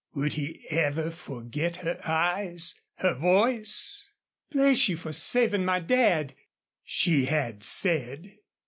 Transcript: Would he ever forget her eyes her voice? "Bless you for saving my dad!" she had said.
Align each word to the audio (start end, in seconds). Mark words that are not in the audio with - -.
Would 0.15 0.33
he 0.33 0.65
ever 0.71 1.11
forget 1.11 1.75
her 1.85 2.01
eyes 2.03 2.73
her 2.95 3.13
voice? 3.13 4.09
"Bless 4.49 4.89
you 4.89 4.97
for 4.97 5.13
saving 5.13 5.63
my 5.63 5.79
dad!" 5.79 6.33
she 6.83 7.25
had 7.25 7.63
said. 7.63 8.39